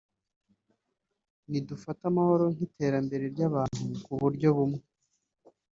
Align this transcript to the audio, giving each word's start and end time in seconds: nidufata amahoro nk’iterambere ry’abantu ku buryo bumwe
nidufata 1.49 2.03
amahoro 2.11 2.45
nk’iterambere 2.53 3.25
ry’abantu 3.33 3.83
ku 4.05 4.11
buryo 4.21 4.47
bumwe 4.57 4.81